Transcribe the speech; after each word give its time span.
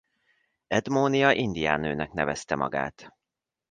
Edmonia 0.67 1.31
indián 1.33 1.79
nőnek 1.79 2.11
nevezte 2.11 2.55
magát. 2.55 3.15